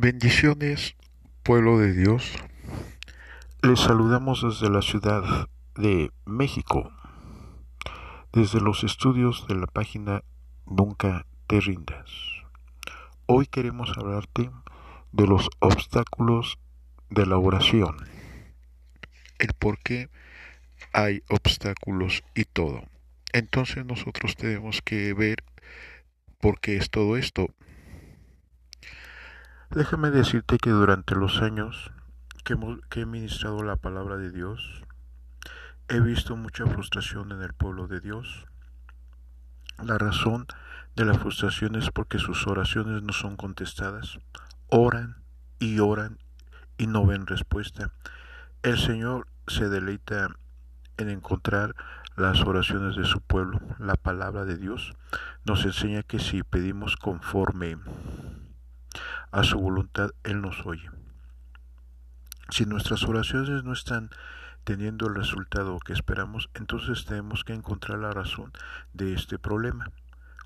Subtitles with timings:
[0.00, 0.94] Bendiciones,
[1.42, 2.32] pueblo de Dios.
[3.62, 6.92] Les saludamos desde la ciudad de México,
[8.32, 10.22] desde los estudios de la página
[10.66, 12.12] Nunca te rindas.
[13.26, 14.52] Hoy queremos hablarte
[15.10, 16.60] de los obstáculos
[17.10, 17.96] de la oración,
[19.40, 20.10] el por qué
[20.92, 22.84] hay obstáculos y todo.
[23.32, 25.42] Entonces nosotros tenemos que ver
[26.38, 27.48] por qué es todo esto
[29.70, 31.90] Déjame decirte que durante los años
[32.42, 32.56] que,
[33.00, 34.82] he ministrado la palabra de Dios,
[35.88, 38.46] he visto mucha frustración en el pueblo de Dios.
[39.84, 40.46] La razón
[40.96, 44.18] de la frustración es porque sus oraciones no son contestadas.
[44.68, 45.22] Oran
[45.58, 46.16] y oran
[46.78, 47.92] y no ven respuesta.
[48.62, 50.30] El Señor se deleita
[50.96, 51.74] en encontrar
[52.16, 53.60] las oraciones de su pueblo.
[53.78, 54.94] La palabra de Dios
[55.44, 57.76] nos enseña que si pedimos conforme
[59.30, 60.90] a su voluntad, Él nos oye.
[62.50, 64.10] Si nuestras oraciones no están
[64.64, 68.52] teniendo el resultado que esperamos, entonces tenemos que encontrar la razón
[68.92, 69.90] de este problema.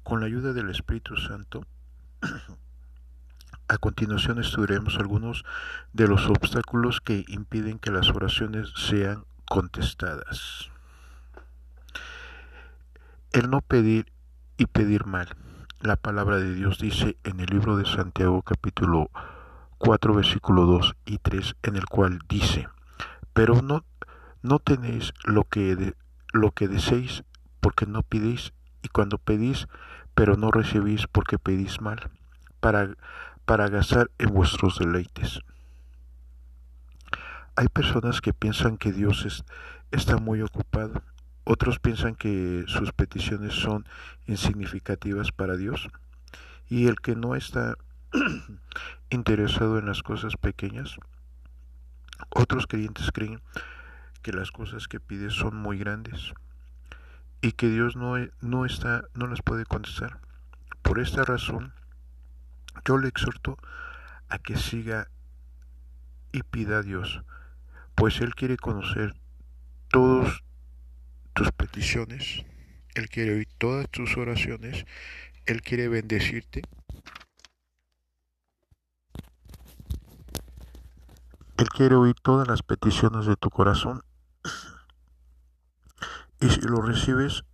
[0.03, 1.65] Con la ayuda del Espíritu Santo,
[3.69, 5.45] a continuación estudiaremos algunos
[5.93, 10.71] de los obstáculos que impiden que las oraciones sean contestadas.
[13.33, 14.13] El no pedir
[14.57, 15.29] y pedir mal.
[15.83, 19.11] La palabra de Dios dice en el libro de Santiago capítulo
[19.79, 22.69] 4 versículo 2 y 3 en el cual dice,
[23.33, 23.85] pero no,
[24.43, 25.97] no tenéis lo que,
[26.33, 27.25] lo que deseéis
[27.59, 28.53] porque no pidéis
[28.83, 29.67] y cuando pedís
[30.15, 32.13] pero no recibís porque pedís mal
[32.61, 32.95] para,
[33.45, 35.41] para gastar en vuestros deleites.
[37.57, 39.45] Hay personas que piensan que Dios
[39.91, 41.03] está muy ocupado
[41.45, 43.85] otros piensan que sus peticiones son
[44.27, 45.89] insignificativas para Dios
[46.69, 47.77] y el que no está
[49.11, 50.97] interesado en las cosas pequeñas.
[52.31, 53.43] Otros creyentes creen
[54.23, 56.33] que las cosas que pide son muy grandes
[57.41, 60.21] y que Dios no, no, está, no las puede contestar.
[60.83, 61.75] Por esta razón,
[62.85, 63.59] yo le exhorto
[64.29, 65.09] a que siga
[66.31, 67.23] y pida a Dios,
[67.97, 69.15] pues Él quiere conocer
[69.89, 70.45] todos
[71.33, 72.45] tus peticiones,
[72.95, 74.85] Él quiere oír todas tus oraciones,
[75.47, 76.63] Él quiere bendecirte.
[81.59, 84.03] Él quiere oír todas las peticiones de tu corazón.
[86.41, 87.45] Y si lo recibes,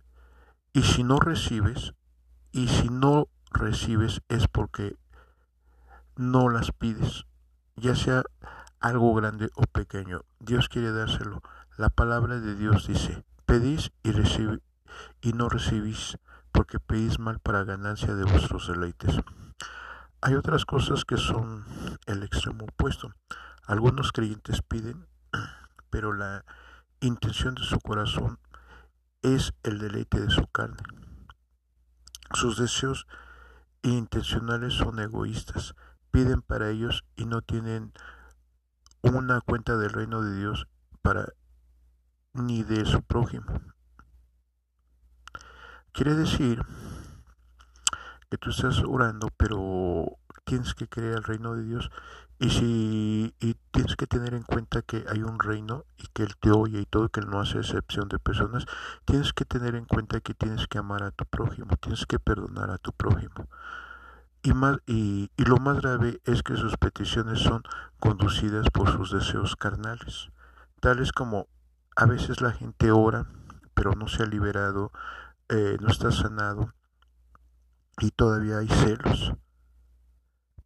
[0.73, 1.93] y si no recibes,
[2.51, 4.95] y si no recibes es porque
[6.15, 7.25] no las pides,
[7.75, 8.23] ya sea
[8.79, 10.21] algo grande o pequeño.
[10.39, 11.41] Dios quiere dárselo.
[11.77, 14.11] La palabra de Dios dice, Pedís y,
[15.27, 16.19] y no recibís,
[16.51, 19.15] porque pedís mal para ganancia de vuestros deleites.
[20.21, 21.65] Hay otras cosas que son
[22.05, 23.11] el extremo opuesto.
[23.65, 25.07] Algunos creyentes piden,
[25.89, 26.45] pero la
[26.99, 28.37] intención de su corazón
[29.23, 30.83] es el deleite de su carne.
[32.35, 33.07] Sus deseos
[33.81, 35.73] intencionales son egoístas.
[36.11, 37.93] Piden para ellos y no tienen
[39.01, 40.67] una cuenta del reino de Dios
[41.01, 41.33] para
[42.39, 43.45] ni de su prójimo.
[45.91, 46.61] Quiere decir
[48.29, 51.91] que tú estás orando, pero tienes que creer el reino de Dios
[52.39, 56.35] y si y tienes que tener en cuenta que hay un reino y que él
[56.39, 58.65] te oye y todo que él no hace excepción de personas,
[59.03, 62.71] tienes que tener en cuenta que tienes que amar a tu prójimo, tienes que perdonar
[62.71, 63.49] a tu prójimo.
[64.41, 67.61] Y, más, y, y lo más grave es que sus peticiones son
[67.99, 70.29] conducidas por sus deseos carnales,
[70.79, 71.47] tales como
[71.99, 73.27] a veces la gente ora,
[73.73, 74.93] pero no se ha liberado,
[75.49, 76.73] eh, no está sanado
[77.99, 79.33] y todavía hay celos.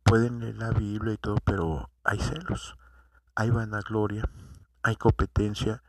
[0.04, 2.78] Pueden leer la Biblia y todo, pero hay celos.
[3.34, 4.30] Hay vanagloria,
[4.84, 5.82] hay competencia,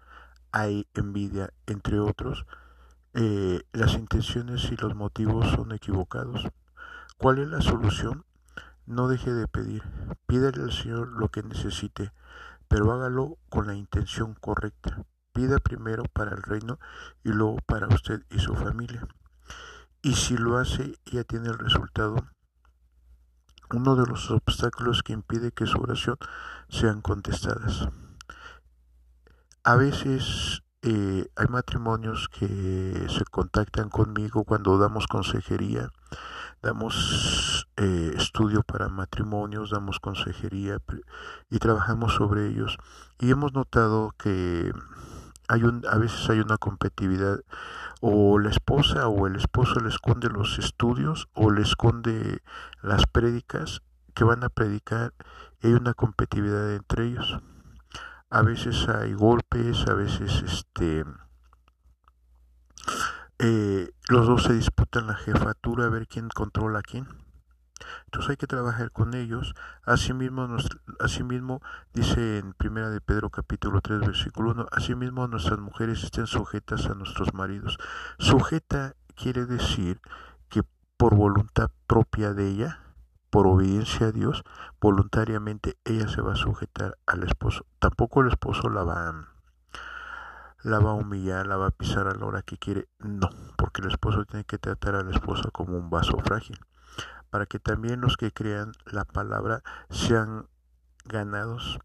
[0.50, 2.46] hay envidia, entre otros.
[3.12, 6.48] Eh, las intenciones y los motivos son equivocados.
[7.18, 8.24] ¿Cuál es la solución?
[8.86, 9.82] No deje de pedir.
[10.26, 12.12] Pídale al Señor lo que necesite,
[12.66, 15.04] pero hágalo con la intención correcta.
[15.34, 16.78] Pida primero para el reino
[17.24, 19.06] y luego para usted y su familia.
[20.00, 22.16] Y si lo hace, ya tiene el resultado.
[23.70, 26.16] Uno de los obstáculos que impide que su oración
[26.68, 27.88] sean contestadas.
[29.64, 35.90] A veces eh, hay matrimonios que se contactan conmigo cuando damos consejería,
[36.62, 40.78] damos eh, estudio para matrimonios, damos consejería
[41.50, 42.76] y trabajamos sobre ellos.
[43.18, 44.72] Y hemos notado que
[45.48, 47.40] hay un, a veces hay una competitividad
[48.00, 52.42] o la esposa o el esposo le esconde los estudios o le esconde
[52.82, 53.82] las prédicas
[54.14, 55.12] que van a predicar
[55.60, 57.40] y hay una competitividad entre ellos.
[58.30, 61.04] A veces hay golpes, a veces este
[63.38, 67.23] eh, los dos se disputan la jefatura a ver quién controla a quién.
[68.06, 69.54] Entonces hay que trabajar con ellos.
[69.84, 70.48] Asimismo,
[71.00, 76.86] asimismo dice en Primera de Pedro capítulo 3 versículo 1, asimismo nuestras mujeres estén sujetas
[76.86, 77.78] a nuestros maridos.
[78.18, 80.00] Sujeta quiere decir
[80.48, 80.62] que
[80.96, 82.80] por voluntad propia de ella,
[83.30, 84.44] por obediencia a Dios,
[84.80, 87.66] voluntariamente ella se va a sujetar al esposo.
[87.78, 89.34] Tampoco el esposo la va a
[90.64, 92.88] la va a humillar, la va a pisar a la hora que quiere.
[92.98, 96.58] No, porque el esposo tiene que tratar a la esposa como un vaso frágil,
[97.34, 100.46] para que también los que crean la palabra sean
[101.04, 101.80] ganados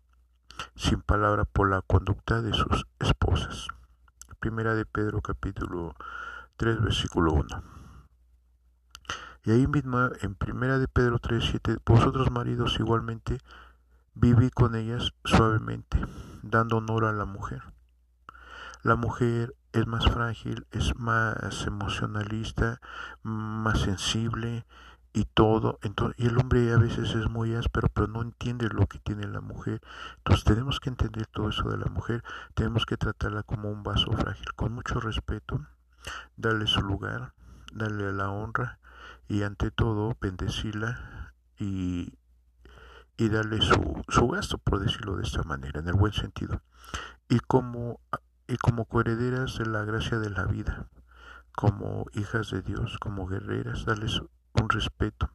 [0.75, 3.67] sin palabra por la conducta de sus esposas.
[4.39, 5.95] Primera de Pedro capítulo
[6.57, 7.47] 3 versículo 1.
[9.45, 13.39] Y ahí mismo en Primera de Pedro 3, 7, vosotros maridos igualmente
[14.13, 15.97] vivid con ellas suavemente,
[16.43, 17.63] dando honor a la mujer
[18.81, 22.79] la mujer es más frágil, es más emocionalista,
[23.23, 24.65] más sensible
[25.19, 25.79] y todo.
[25.81, 29.27] Entonces, y el hombre a veces es muy áspero, pero no entiende lo que tiene
[29.27, 29.81] la mujer.
[30.19, 32.23] Entonces tenemos que entender todo eso de la mujer,
[32.53, 35.67] tenemos que tratarla como un vaso frágil, con mucho respeto,
[36.37, 37.33] darle su lugar,
[37.73, 38.79] darle la honra
[39.27, 42.17] y ante todo bendecirla y,
[43.17, 46.61] y darle su, su gasto, por decirlo de esta manera, en el buen sentido.
[47.27, 47.99] Y como
[48.47, 50.87] y como coherederas de la gracia de la vida,
[51.51, 54.23] como hijas de Dios, como guerreras, darles
[54.53, 55.31] un respeto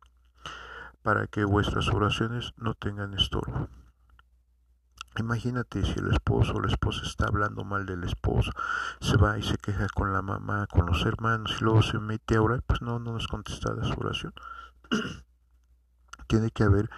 [1.02, 3.68] para que vuestras oraciones no tengan estorbo.
[5.16, 8.50] Imagínate si el esposo o la esposa está hablando mal del esposo,
[9.00, 12.36] se va y se queja con la mamá, con los hermanos y luego se mete
[12.36, 14.32] a orar, pues no, no es contestada su oración.
[16.26, 16.90] Tiene que haber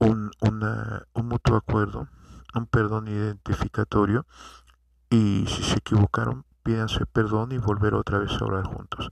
[0.00, 2.08] un, un mutuo acuerdo,
[2.54, 4.26] un perdón identificatorio
[5.08, 9.08] y si se equivocaron, pídanse perdón y volver otra vez a orar juntos.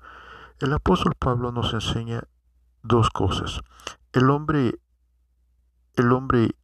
[0.60, 2.24] El apóstol Pablo nos enseña
[2.82, 3.60] dos cosas.
[4.12, 4.80] El hombre,
[5.94, 6.56] el hombre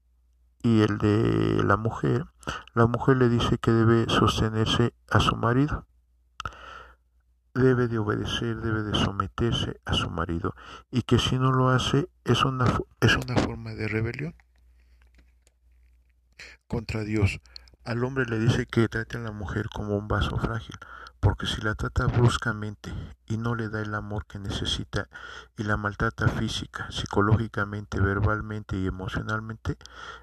[0.63, 2.27] y el de la mujer,
[2.75, 5.87] la mujer le dice que debe sostenerse a su marido.
[7.55, 10.57] Debe de obedecer, debe de someterse a su marido
[10.91, 12.65] y que si no lo hace es una,
[13.01, 14.35] es una forma de rebelión
[16.67, 17.41] contra Dios.
[17.85, 20.75] Al hombre le dice que trate a la mujer como un vaso frágil,
[21.25, 22.93] porque si la trata bruscamente
[23.27, 25.09] y no le da el amor que necesita
[25.57, 29.79] y la maltrata física, psicológicamente, verbalmente y emocionalmente,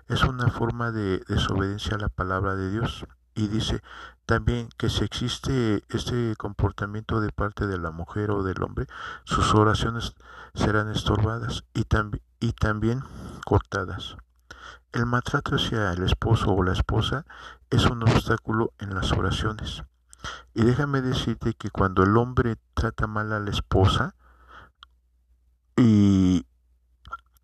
[0.08, 3.08] es una forma de desobediencia a la palabra de Dios.
[3.34, 3.82] Y dice
[4.28, 8.86] también que si existe este comportamiento de parte de la mujer o del hombre,
[9.24, 10.14] sus oraciones
[10.54, 11.86] serán estorbadas y,
[12.54, 13.02] también
[13.44, 14.18] cortadas.
[14.94, 17.26] El maltrato hacia el esposo o la esposa
[17.72, 19.84] es un obstáculo en las oraciones.
[20.54, 24.16] Y déjame decirte que cuando el hombre trata mal a la esposa
[25.76, 26.46] y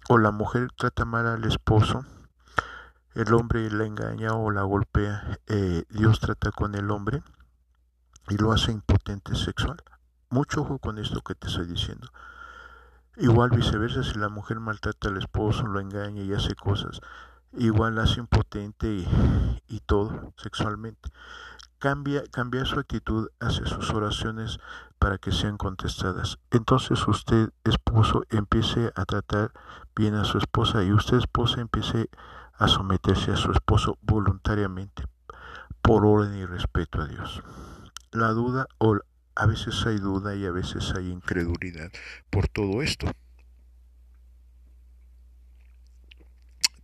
[0.09, 2.05] o la mujer trata mal al esposo,
[3.13, 7.23] el hombre la engaña o la golpea, eh, Dios trata con el hombre
[8.29, 9.81] y lo hace impotente sexual.
[10.29, 12.09] Mucho ojo con esto que te estoy diciendo.
[13.15, 17.01] Igual viceversa, si la mujer maltrata al esposo, lo engaña y hace cosas
[17.53, 19.05] igual hace impotente
[19.67, 21.09] y, todo sexualmente.
[21.79, 24.59] Cambia, cambia su actitud hacia sus oraciones
[24.99, 26.39] para que sean contestadas.
[26.51, 29.51] Entonces usted, esposo, empiece a tratar
[29.95, 32.09] bien a su esposa y usted, esposa, empiece
[32.53, 35.03] a someterse a su esposo voluntariamente
[35.81, 37.43] por orden y respeto a Dios.
[38.11, 38.97] La duda o
[39.35, 41.91] a veces hay duda y a veces hay incredulidad
[42.31, 43.07] por todo esto.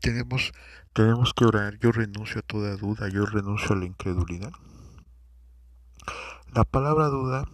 [0.04, 0.52] tenemos,
[0.92, 4.52] tenemos que orar, yo renuncio a toda duda, yo renuncio a la incredulidad.
[6.56, 7.46] La palabra duda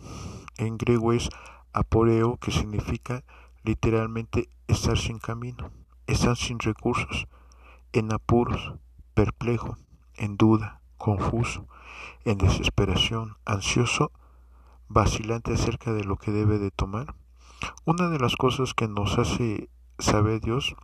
[0.57, 1.29] en griego es
[1.71, 3.23] aporeo, que significa
[3.63, 5.71] literalmente estar sin camino,
[6.05, 7.29] estar sin recursos,
[7.93, 8.73] en apuros,
[9.13, 9.77] perplejo,
[10.15, 11.65] en duda, confuso,
[12.25, 14.11] en desesperación, ansioso,
[14.89, 17.15] vacilante acerca de lo que debe de tomar.
[17.85, 20.75] Una de las cosas que nos hace saber Dios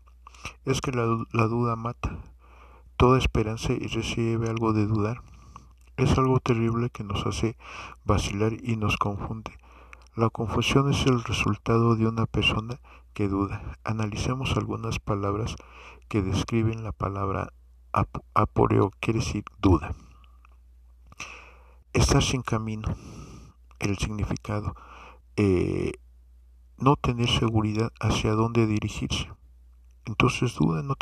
[0.64, 2.18] es que la, duda mata
[2.96, 5.22] toda esperanza y recibe algo de dudar.
[5.98, 7.56] Es algo terrible que nos hace
[8.04, 9.52] vacilar y nos confunde.
[10.16, 12.80] La confusión es el resultado de una persona
[13.14, 13.78] que duda.
[13.84, 15.56] Analicemos algunas palabras
[16.10, 17.54] que describen la palabra
[18.34, 19.96] aporeo, quiere decir duda.
[21.94, 22.94] Estar sin camino,
[23.80, 24.75] el significado.
[25.38, 25.94] Eh,
[26.78, 29.30] no tener seguridad hacia dónde dirigirse
[30.06, 30.96] Entonces dudan, no,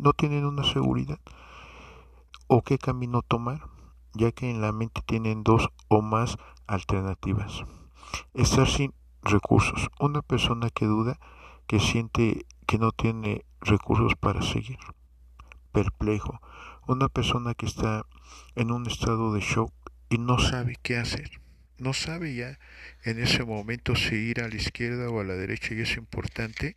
[0.00, 1.18] no tienen una seguridad
[2.52, 3.62] o qué camino tomar,
[4.14, 6.36] ya que en la mente tienen dos o más
[6.66, 7.64] alternativas.
[8.34, 9.88] Estar sin recursos.
[9.98, 11.18] Una persona que duda,
[11.66, 14.78] que siente que no tiene recursos para seguir.
[15.72, 16.40] Perplejo.
[16.86, 18.06] Una persona que está
[18.56, 19.72] en un estado de shock
[20.08, 21.40] y no sabe qué hacer.
[21.78, 22.58] No sabe ya
[23.04, 26.74] en ese momento si ir a la izquierda o a la derecha y es importante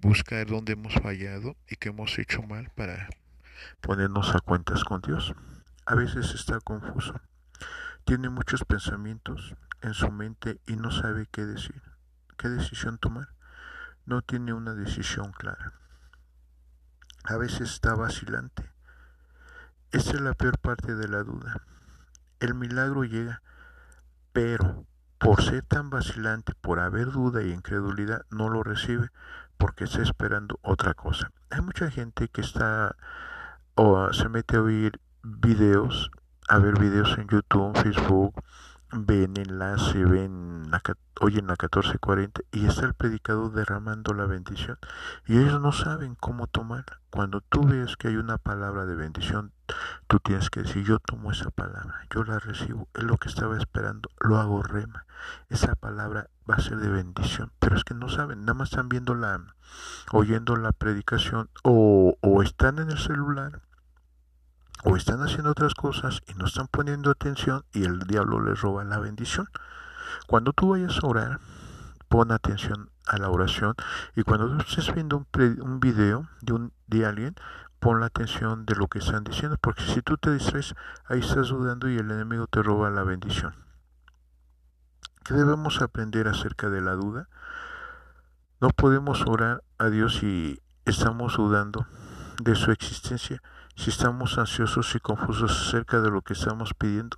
[0.00, 3.08] buscar dónde hemos fallado y qué hemos hecho mal para
[3.80, 5.34] ponernos a cuentas con Dios.
[5.90, 7.20] A veces está confuso.
[8.04, 11.82] Tiene muchos pensamientos en su mente y no sabe qué decir,
[12.38, 13.30] qué decisión tomar.
[14.06, 15.72] No tiene una decisión clara.
[17.24, 18.70] A veces está vacilante.
[19.90, 21.60] Esta es la peor parte de la duda.
[22.38, 23.42] El milagro llega,
[24.32, 24.86] pero
[25.18, 29.10] por ser tan vacilante, por haber duda y incredulidad, no lo recibe
[29.58, 31.32] porque está esperando otra cosa.
[31.50, 32.94] Hay mucha gente que está
[33.74, 36.10] o se mete a oír videos,
[36.48, 38.34] a ver videos en YouTube, Facebook,
[38.92, 40.70] ven enlace, ven
[41.20, 44.78] hoy en la 1440 y está el predicador derramando la bendición
[45.26, 47.00] y ellos no saben cómo tomarla.
[47.10, 49.52] Cuando tú ves que hay una palabra de bendición,
[50.06, 53.58] tú tienes que decir, yo tomo esa palabra, yo la recibo, es lo que estaba
[53.58, 55.06] esperando, lo hago rema.
[55.48, 58.88] Esa palabra va a ser de bendición, pero es que no saben, nada más están
[58.88, 59.40] viendo la,
[60.12, 63.60] oyendo la predicación o, o están en el celular
[64.84, 68.84] o están haciendo otras cosas y no están poniendo atención y el diablo les roba
[68.84, 69.48] la bendición.
[70.26, 71.40] Cuando tú vayas a orar,
[72.08, 73.74] pon atención a la oración
[74.16, 77.34] y cuando tú estés viendo un, un video de, un, de alguien,
[77.78, 80.74] pon la atención de lo que están diciendo, porque si tú te distraes,
[81.06, 83.54] ahí estás dudando y el enemigo te roba la bendición.
[85.24, 87.28] ¿Qué debemos aprender acerca de la duda?
[88.60, 91.86] No podemos orar a Dios si estamos dudando
[92.42, 93.42] de su existencia
[93.80, 97.16] si estamos ansiosos y confusos acerca de lo que estamos pidiendo,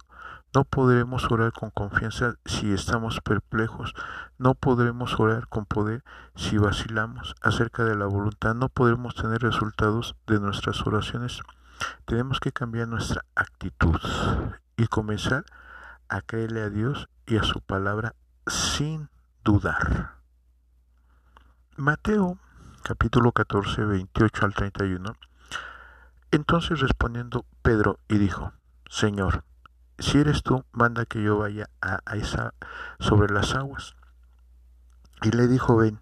[0.55, 3.95] no podremos orar con confianza si estamos perplejos,
[4.39, 6.05] no podremos orar con poder
[6.37, 11.41] si vacilamos acerca de la voluntad, no podremos tener resultados de nuestras oraciones.
[12.05, 13.99] Tenemos que cambiar nuestra actitud
[14.77, 15.45] y comenzar
[16.09, 18.15] a creerle a Dios y a su palabra
[18.47, 19.09] sin
[19.43, 20.13] dudar.
[21.77, 22.39] Mateo
[22.85, 25.17] capítulo 14, 28 al 31
[26.33, 28.53] entonces respondiendo Pedro y dijo,
[28.89, 29.45] Señor,
[29.99, 32.55] si eres tú, manda que yo vaya a, esa
[32.99, 33.95] sobre las aguas.
[35.23, 36.01] Y le dijo, ven.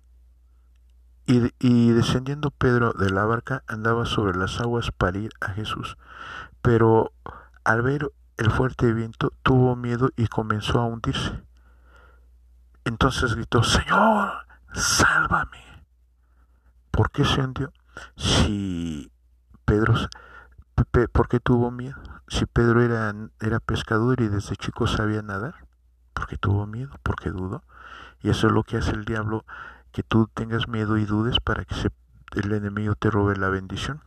[1.26, 5.98] Y, y, descendiendo Pedro de la barca andaba sobre las aguas para ir a Jesús.
[6.62, 7.12] Pero
[7.62, 11.42] al ver el fuerte viento tuvo miedo y comenzó a hundirse.
[12.84, 15.84] Entonces gritó, Señor, sálvame.
[16.90, 17.72] ¿Por qué se hundió?
[18.16, 19.12] Si
[19.70, 19.94] Pedro,
[21.12, 21.94] ¿por qué tuvo miedo?
[22.26, 25.64] Si Pedro era, era pescador y desde chico sabía nadar,
[26.12, 26.90] ¿por qué tuvo miedo?
[27.04, 27.62] ¿Por qué dudó?
[28.20, 29.44] Y eso es lo que hace el diablo,
[29.92, 31.76] que tú tengas miedo y dudes para que
[32.32, 34.02] el enemigo te robe la bendición.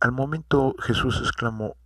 [0.00, 1.76] Al momento Jesús exclamó,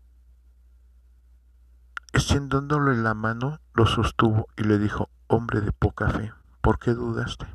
[2.12, 7.46] extendiéndole la mano, lo sostuvo y le dijo, hombre de poca fe, ¿por qué dudaste?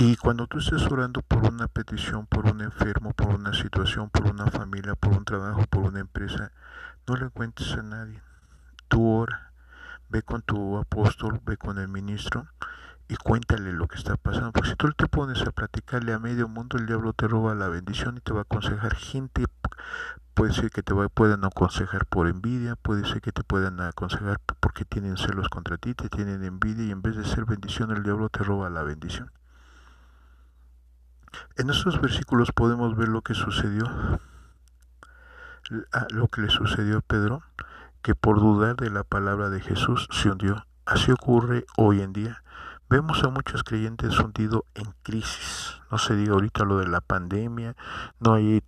[0.00, 4.28] Y cuando tú estés orando por una petición, por un enfermo, por una situación, por
[4.28, 6.52] una familia, por un trabajo, por una empresa,
[7.08, 8.22] no le cuentes a nadie.
[8.86, 9.50] Tú ora,
[10.08, 12.46] ve con tu apóstol, ve con el ministro
[13.08, 14.52] y cuéntale lo que está pasando.
[14.52, 17.66] Porque si tú te pones a platicarle a medio mundo, el diablo te roba la
[17.66, 19.46] bendición y te va a aconsejar gente.
[20.34, 24.84] Puede ser que te puedan aconsejar por envidia, puede ser que te puedan aconsejar porque
[24.84, 28.28] tienen celos contra ti, te tienen envidia y en vez de ser bendición, el diablo
[28.28, 29.32] te roba la bendición.
[31.56, 33.86] En estos versículos podemos ver lo que sucedió,
[36.10, 37.42] lo que le sucedió a Pedro,
[38.02, 40.64] que por dudar de la palabra de Jesús se hundió.
[40.86, 42.42] Así ocurre hoy en día.
[42.88, 45.78] Vemos a muchos creyentes hundidos en crisis.
[45.90, 47.76] No se diga ahorita lo de la pandemia,
[48.18, 48.62] no hay,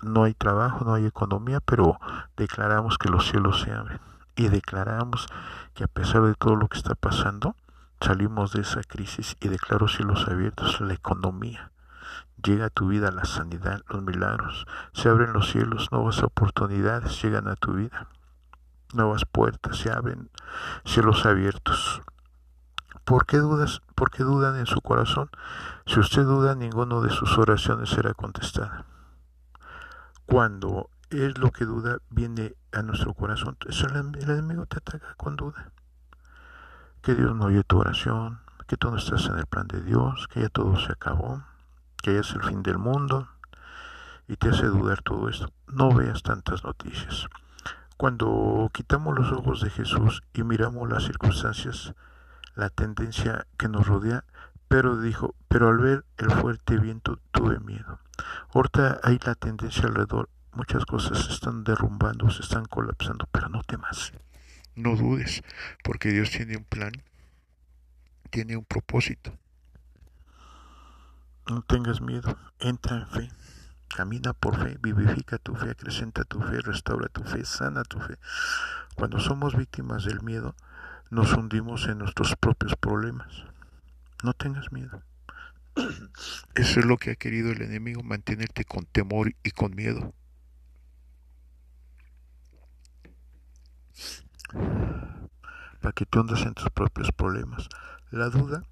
[0.00, 1.98] no hay trabajo, no hay economía, pero
[2.36, 4.00] declaramos que los cielos se abren.
[4.36, 5.26] Y declaramos
[5.74, 7.56] que a pesar de todo lo que está pasando,
[8.00, 11.70] salimos de esa crisis y declaro cielos abiertos, la economía,
[12.42, 14.66] Llega a tu vida la sanidad, los milagros.
[14.92, 18.08] Se abren los cielos, nuevas oportunidades llegan a tu vida.
[18.94, 20.30] Nuevas puertas se abren,
[20.84, 22.02] cielos abiertos.
[23.04, 23.82] ¿Por qué dudas?
[23.94, 25.30] ¿Por qué dudan en su corazón?
[25.86, 28.84] Si usted duda, ninguno de sus oraciones será contestada.
[30.26, 35.72] Cuando es lo que duda viene a nuestro corazón, el enemigo te ataca con duda.
[37.02, 40.28] Que Dios no oye tu oración, que tú no estás en el plan de Dios,
[40.28, 41.42] que ya todo se acabó,
[42.08, 43.28] que es el fin del mundo
[44.28, 45.52] y te hace dudar todo esto.
[45.66, 47.26] No veas tantas noticias.
[47.98, 51.92] Cuando quitamos los ojos de Jesús y miramos las circunstancias,
[52.54, 54.24] la tendencia que nos rodea,
[54.68, 58.00] pero dijo, pero al ver el fuerte viento tuve miedo.
[58.54, 63.62] Ahorita hay la tendencia alrededor, muchas cosas se están derrumbando, se están colapsando, pero no
[63.64, 64.14] temas,
[64.74, 65.42] no dudes,
[65.84, 66.92] porque Dios tiene un plan,
[68.30, 69.38] tiene un propósito.
[71.48, 73.30] No tengas miedo, entra en fe,
[73.88, 78.18] camina por fe, vivifica tu fe, acrecenta tu fe, restaura tu fe, sana tu fe.
[78.96, 80.54] Cuando somos víctimas del miedo,
[81.08, 83.44] nos hundimos en nuestros propios problemas.
[84.22, 85.02] No tengas miedo.
[86.54, 90.12] Eso es lo que ha querido el enemigo, mantenerte con temor y con miedo.
[95.80, 97.68] Para que te hundas en tus propios problemas.
[98.10, 98.64] La duda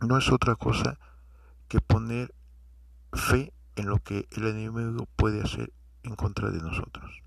[0.00, 0.98] no es otra cosa
[1.68, 2.34] que poner
[3.12, 7.22] fe en lo que el enemigo puede hacer en contra de nosotros.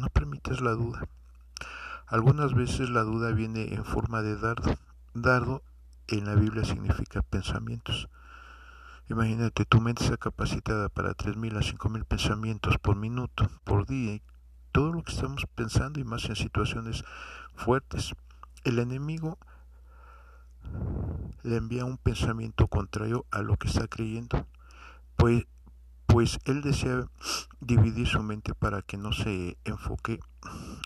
[0.00, 1.08] No permitas la duda.
[2.06, 4.76] Algunas veces la duda viene en forma de dardo.
[5.14, 5.62] Dardo
[6.08, 8.08] en la Biblia significa pensamientos.
[9.08, 14.20] Imagínate, tu mente está capacitada para 3.000 a 5.000 pensamientos por minuto, por día,
[14.72, 17.04] todo lo que estamos pensando y más en situaciones
[17.54, 18.14] fuertes.
[18.64, 19.38] El enemigo
[21.42, 24.46] le envía un pensamiento contrario a lo que está creyendo,
[25.16, 25.46] pues
[26.12, 27.06] pues él desea
[27.60, 30.18] dividir su mente para que no se enfoque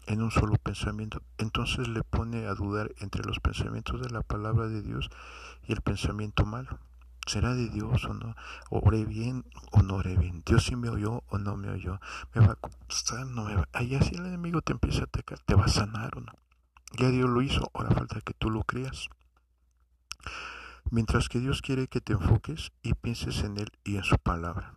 [0.06, 1.22] en un solo pensamiento.
[1.38, 5.08] Entonces le pone a dudar entre los pensamientos de la palabra de Dios
[5.66, 6.78] y el pensamiento malo.
[7.26, 8.36] ¿Será de Dios o no?
[8.68, 10.42] ¿Oré bien o no oré bien?
[10.44, 11.98] ¿Dios sí me oyó o no me oyó?
[12.34, 13.26] ¿Me va a contestar?
[13.26, 13.66] ¿No me va?
[13.72, 15.38] Ahí así el enemigo te empieza a atacar.
[15.38, 16.32] ¿Te va a sanar o no?
[16.98, 19.08] Ya Dios lo hizo, ahora falta que tú lo creas.
[20.90, 24.74] Mientras que Dios quiere que te enfoques y pienses en Él y en su palabra.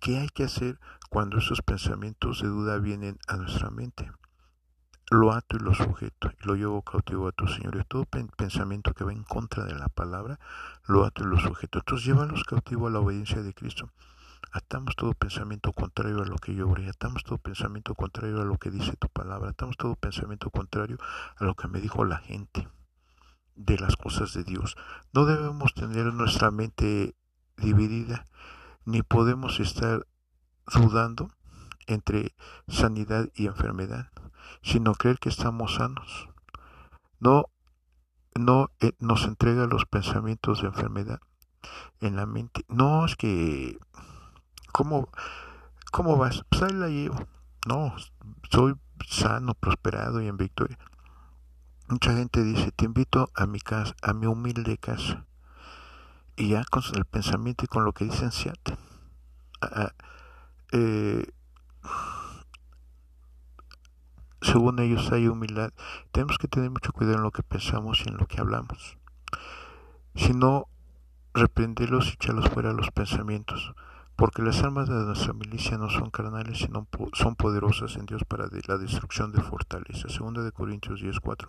[0.00, 0.78] ¿Qué hay que hacer
[1.10, 4.10] cuando esos pensamientos de duda vienen a nuestra mente?
[5.10, 7.76] Lo ato y lo sujeto y lo llevo cautivo a tu Señor.
[7.76, 10.38] Y todo pensamiento que va en contra de la palabra,
[10.86, 11.80] lo ato y lo sujeto.
[11.80, 13.90] Entonces llévalos cautivo a la obediencia de Cristo.
[14.52, 18.56] Atamos todo pensamiento contrario a lo que yo oré, atamos todo pensamiento contrario a lo
[18.56, 20.96] que dice tu palabra, atamos todo pensamiento contrario
[21.36, 22.68] a lo que me dijo la gente
[23.58, 24.76] de las cosas de Dios.
[25.12, 27.14] No debemos tener nuestra mente
[27.56, 28.24] dividida
[28.84, 30.06] ni podemos estar
[30.72, 31.30] dudando
[31.86, 32.34] entre
[32.68, 34.10] sanidad y enfermedad,
[34.62, 36.28] sino creer que estamos sanos.
[37.18, 37.46] No,
[38.38, 41.20] no eh, nos entrega los pensamientos de enfermedad
[42.00, 42.64] en la mente.
[42.68, 43.76] No es que,
[44.72, 45.08] ¿cómo,
[45.90, 46.44] cómo vas?
[46.48, 47.26] Pues ahí la llevo.
[47.66, 47.94] No,
[48.50, 48.74] soy
[49.06, 50.78] sano, prosperado y en victoria.
[51.88, 55.24] Mucha gente dice, te invito a mi casa, a mi humilde casa
[56.36, 58.76] y ya con el pensamiento y con lo que dicen Seattle.
[59.62, 59.92] Ah,
[60.72, 61.32] eh,
[64.42, 65.72] según ellos hay humildad.
[66.12, 68.98] Tenemos que tener mucho cuidado en lo que pensamos y en lo que hablamos.
[70.14, 70.68] Si no,
[71.32, 73.74] reprenderlos y echarlos fuera los pensamientos,
[74.18, 78.48] porque las armas de nuestra milicia no son carnales, sino son poderosas en Dios para
[78.66, 80.08] la destrucción de fortaleza.
[80.08, 81.48] Segunda de Corintios 10:4.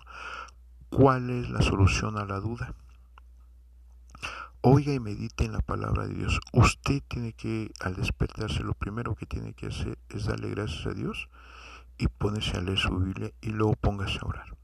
[0.91, 2.75] ¿Cuál es la solución a la duda?
[4.61, 6.39] oiga y medite en la palabra de Dios.
[6.53, 10.93] Usted tiene que, al despertarse, lo primero que tiene que hacer es darle gracias a
[10.93, 11.27] Dios
[11.97, 14.57] y ponerse a leer su Biblia y luego póngase a orar.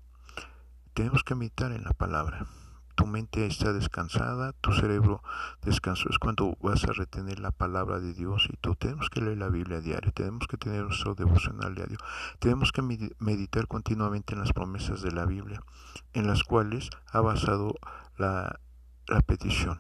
[0.94, 2.46] Tenemos que meditar en la palabra.
[2.95, 5.21] Tu mente está descansada, tu cerebro
[5.62, 6.10] descansó.
[6.10, 9.49] Es cuando vas a retener la palabra de Dios y tú tenemos que leer la
[9.49, 11.97] Biblia diario, tenemos que tener nuestro devocional diario,
[12.39, 15.62] tenemos que meditar continuamente en las promesas de la Biblia,
[16.13, 17.75] en las cuales ha basado
[18.17, 18.60] la
[19.08, 19.79] la petición.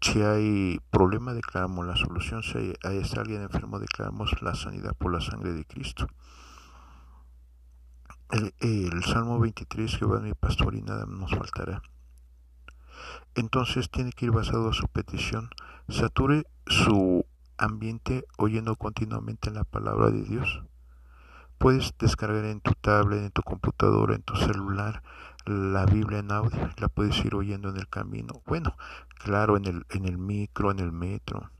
[0.00, 2.42] Si hay problema, declaramos la solución.
[2.42, 6.06] Si hay, alguien enfermo, declaramos la sanidad por la sangre de Cristo.
[8.30, 11.82] El, el Salmo 23, Jehová mi pastor y nada nos faltará.
[13.34, 15.50] Entonces tiene que ir basado a su petición.
[15.88, 17.24] Sature su
[17.58, 20.62] ambiente oyendo continuamente la palabra de Dios.
[21.58, 25.02] Puedes descargar en tu tablet, en tu computadora, en tu celular,
[25.46, 28.42] la Biblia en audio, la puedes ir oyendo en el camino.
[28.46, 28.76] Bueno,
[29.18, 31.50] claro, en el, en el micro, en el metro,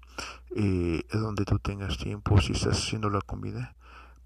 [0.55, 3.75] eh, donde tú tengas tiempo, si estás haciendo la comida,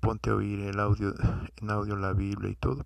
[0.01, 1.15] ponte a oír el audio,
[1.57, 2.85] en audio la Biblia y todo.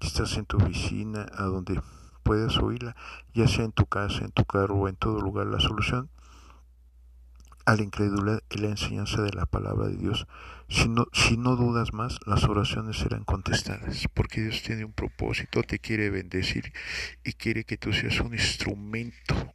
[0.00, 1.80] Si estás en tu oficina, a donde
[2.22, 2.96] puedas oírla,
[3.34, 6.10] ya sea en tu casa, en tu carro o en todo lugar, la solución
[7.64, 10.26] a la incredulidad y la enseñanza de la palabra de Dios.
[10.68, 15.62] Si no, si no dudas más, las oraciones serán contestadas, porque Dios tiene un propósito,
[15.62, 16.72] te quiere bendecir
[17.24, 19.52] y quiere que tú seas un instrumento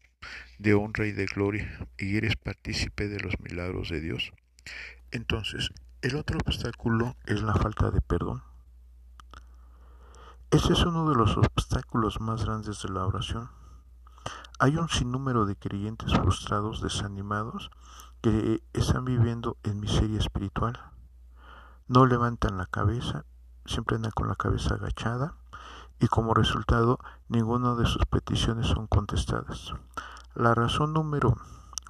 [0.59, 4.31] de honra y de gloria y eres partícipe de los milagros de Dios.
[5.11, 5.69] Entonces,
[6.01, 8.43] el otro obstáculo es la falta de perdón.
[10.49, 13.49] Ese es uno de los obstáculos más grandes de la oración.
[14.59, 17.69] Hay un sinnúmero de creyentes frustrados, desanimados,
[18.21, 20.79] que están viviendo en miseria espiritual.
[21.89, 23.25] No levantan la cabeza,
[23.65, 25.35] siempre andan con la cabeza agachada
[25.99, 29.73] y como resultado ninguna de sus peticiones son contestadas.
[30.33, 31.35] La razón número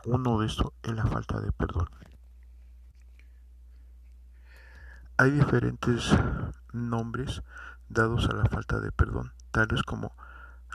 [0.05, 1.89] uno de esto es la falta de perdón.
[5.17, 6.11] Hay diferentes
[6.73, 7.43] nombres
[7.89, 10.15] dados a la falta de perdón, tales como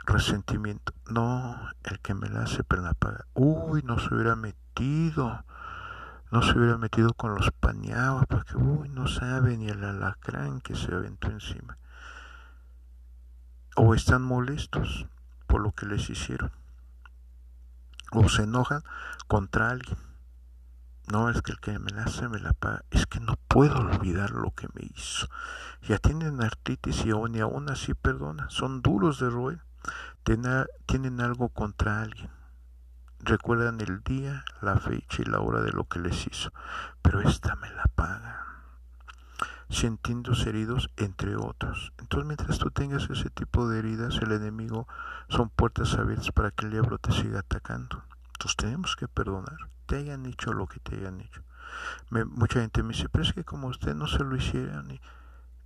[0.05, 0.93] resentimiento.
[1.09, 3.25] No, el que me la hace la paga.
[3.33, 5.43] Uy, no se hubiera metido.
[6.31, 10.75] No se hubiera metido con los pañados porque, uy, no sabe ni el alacrán que
[10.75, 11.77] se aventó encima.
[13.75, 15.07] O están molestos
[15.47, 16.51] por lo que les hicieron.
[18.11, 18.81] O se enojan
[19.27, 19.97] contra alguien.
[21.11, 22.83] No, es que el que me la me la paga.
[22.91, 25.27] Es que no puedo olvidar lo que me hizo.
[25.81, 28.49] Ya tienen artritis y aún, y así perdona.
[28.49, 29.61] Son duros de roer
[30.23, 32.29] tienen algo contra alguien.
[33.19, 36.51] Recuerdan el día, la fecha y la hora de lo que les hizo,
[37.01, 38.45] pero esta me la paga.
[39.69, 41.93] Sintiéndose heridos, entre otros.
[41.97, 44.87] Entonces, mientras tú tengas ese tipo de heridas, el enemigo
[45.29, 48.03] son puertas abiertas para que el diablo te siga atacando.
[48.33, 49.72] Entonces, tenemos que perdonar.
[49.85, 51.41] Te hayan hecho lo que te hayan hecho.
[52.09, 54.99] mucha gente me dice, pero es que como usted no se lo hicieron.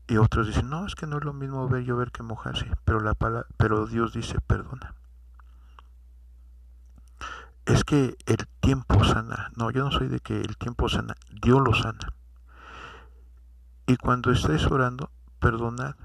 [0.08, 3.02] Y, otros dicen, no, es que no es lo mismo ver llover que mojarse, pero,
[3.02, 3.14] la
[3.58, 4.94] pero Dios dice, perdona.
[7.66, 9.52] Es que el tiempo sana.
[9.58, 12.14] No, yo no soy de que el tiempo sana, Dios lo sana.
[13.86, 15.96] Y cuando estés orando, perdonad.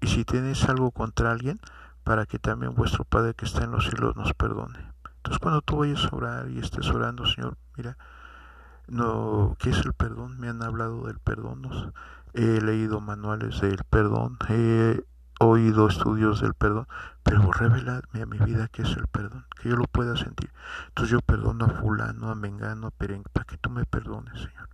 [0.00, 1.60] Y si tienes algo contra alguien,
[2.04, 4.78] para que también vuestro Padre que está en los cielos nos perdone.
[5.18, 7.96] Entonces cuando tú vayas a orar y estés orando, Señor, mira,
[8.88, 10.38] no, ¿qué es el perdón?
[10.40, 11.92] Me han hablado del perdón
[12.34, 15.02] he leído manuales del perdón, he
[15.40, 16.86] oído estudios del perdón,
[17.22, 20.50] pero reveladme a mi vida qué es el perdón, que yo lo pueda sentir.
[20.88, 24.68] Entonces yo perdono a fulano, a mengano, pero para que tú me perdones, Señor.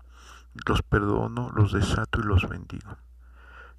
[0.66, 2.96] Los perdono, los desato y los bendigo.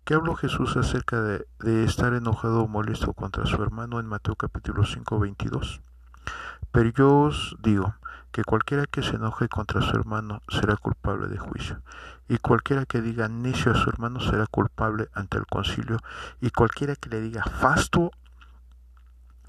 [0.04, 4.36] ¿Qué habló Jesús acerca de, de estar enojado o molesto contra su hermano en Mateo
[4.36, 5.82] capítulo 5, 22?
[6.76, 7.96] Pero yo os digo
[8.34, 11.82] que cualquiera que se enoje contra su hermano será culpable de juicio,
[12.28, 16.00] y cualquiera que diga necio a su hermano será culpable ante el concilio,
[16.42, 18.12] y cualquiera que le diga fasto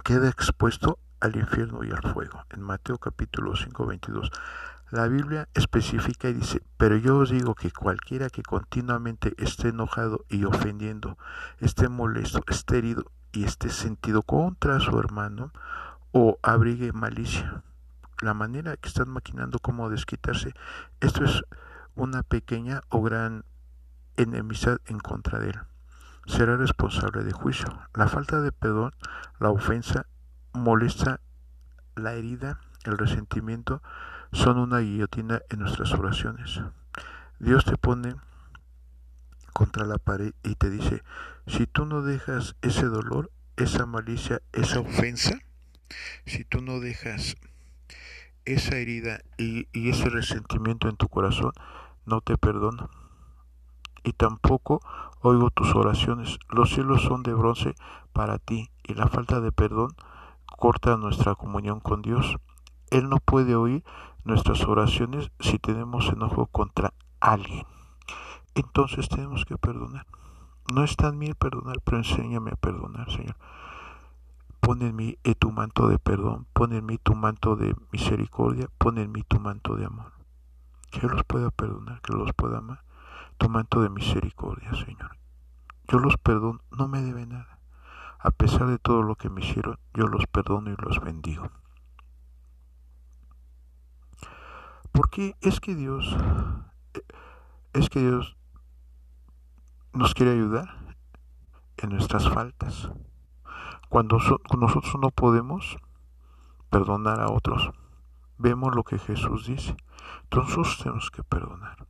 [0.04, 2.44] queda expuesto al infierno y al fuego.
[2.50, 4.30] En Mateo capítulo 5, 22.
[4.92, 10.24] La Biblia especifica y dice, pero yo os digo que cualquiera que continuamente esté enojado
[10.28, 11.18] y ofendiendo,
[11.58, 15.50] esté molesto, esté herido y esté sentido contra su hermano,
[16.18, 17.62] o abrigue malicia.
[18.22, 20.54] La manera que están maquinando cómo desquitarse,
[21.00, 21.42] esto es
[21.94, 23.44] una pequeña o gran
[24.16, 25.60] enemistad en contra de él.
[26.24, 27.66] Será responsable de juicio.
[27.92, 28.92] La falta de perdón,
[29.38, 30.06] la ofensa,
[30.54, 31.20] molesta,
[31.96, 33.82] la herida, el resentimiento,
[34.32, 36.62] son una guillotina en nuestras oraciones.
[37.40, 38.16] Dios te pone
[39.52, 41.02] contra la pared y te dice,
[41.46, 45.38] si tú no dejas ese dolor, esa malicia, esa ofensa,
[46.24, 47.36] si tú no dejas
[48.44, 51.52] esa herida y, ese resentimiento en tu corazón,
[52.04, 52.90] no te perdono.
[54.04, 54.80] Y tampoco
[55.20, 56.38] oigo tus oraciones.
[56.48, 57.74] Los cielos son de bronce
[58.12, 59.90] para ti y la falta de perdón
[60.46, 62.36] corta nuestra comunión con Dios.
[62.90, 63.84] Él no puede oír
[64.24, 67.66] nuestras oraciones si tenemos enojo contra alguien.
[68.54, 70.06] Entonces tenemos que perdonar.
[70.72, 73.36] No está en mí perdonar, pero enséñame a perdonar, Señor.
[74.66, 78.66] Pon en mí eh, tu manto de perdón, pon en mí tu manto de misericordia,
[78.78, 80.12] pon en mí tu manto de amor.
[80.90, 82.82] Que yo los pueda perdonar, que los pueda amar.
[83.38, 85.18] Tu manto de misericordia, Señor.
[85.86, 87.60] Yo los perdono, no me debe nada.
[88.18, 91.48] A pesar de todo lo que me hicieron, yo los perdono y los bendigo.
[94.90, 96.16] Porque es que Dios,
[96.94, 97.02] eh,
[97.72, 98.36] es que Dios
[99.92, 100.96] nos quiere ayudar
[101.76, 102.90] en nuestras faltas.
[103.88, 105.76] Cuando nosotros no podemos
[106.70, 107.70] perdonar a otros,
[108.38, 109.76] vemos lo que Jesús dice.
[110.24, 111.86] Entonces tenemos que perdonar.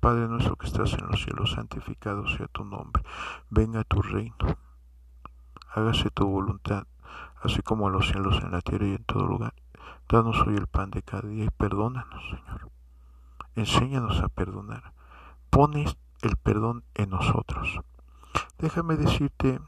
[0.00, 3.02] Padre nuestro que estás en los cielos, santificado sea tu nombre.
[3.48, 4.36] Venga tu reino.
[5.72, 6.86] Hágase tu voluntad,
[7.42, 9.54] así como en los cielos, en la tierra y en todo lugar.
[10.08, 12.70] Danos hoy el pan de cada día y perdónanos, Señor.
[13.54, 14.92] Enséñanos a perdonar.
[15.48, 17.80] Pones el perdón en nosotros.
[18.58, 19.60] Déjame decirte,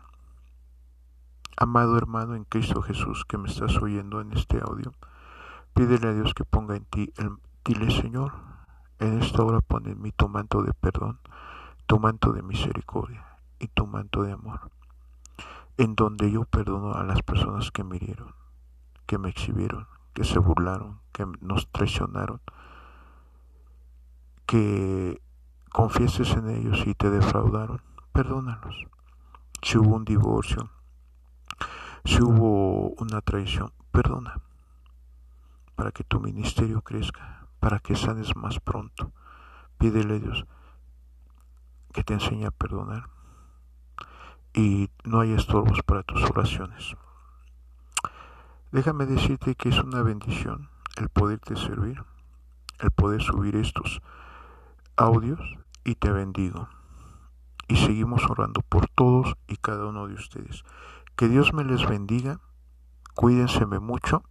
[1.57, 4.93] amado hermano en Cristo Jesús que me estás oyendo en este audio,
[5.75, 8.33] pídele a Dios que ponga en ti, el, dile Señor,
[8.99, 11.19] en esta hora pon en mí tu manto de perdón,
[11.87, 13.27] tu manto de misericordia
[13.59, 14.71] y tu manto de amor,
[15.79, 18.35] en donde yo perdono a las personas que me hirieron,
[19.07, 22.41] que me exhibieron, que se burlaron, que nos traicionaron,
[24.45, 25.21] que
[25.71, 27.81] confieses en ellos y te defraudaron,
[28.13, 28.87] perdónalos.
[29.63, 30.71] Si hubo un divorcio,
[32.07, 34.41] si hubo una traición, perdona,
[35.75, 39.13] para que tu ministerio crezca, para que sanes más pronto.
[39.79, 40.47] Pídele a Dios
[41.93, 43.09] que te enseñe a perdonar
[44.55, 46.97] y no hay estorbos para tus oraciones.
[48.73, 52.03] Déjame decirte que es una bendición el poderte servir,
[52.81, 54.01] el poder subir estos
[54.97, 55.41] audios
[55.85, 56.69] y te bendigo.
[57.69, 60.65] Y seguimos orando por todos y cada uno de ustedes.
[61.17, 62.41] Que Dios me les bendiga,
[63.15, 64.23] cuídense mucho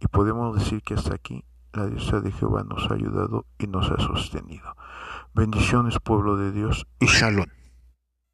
[0.00, 3.90] y podemos decir que hasta aquí la diosa de Jehová nos ha ayudado y nos
[3.90, 4.76] ha sostenido.
[5.34, 7.46] Bendiciones pueblo de Dios y shalom.